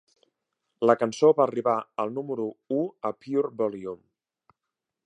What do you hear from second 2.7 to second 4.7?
u a Pure Volume.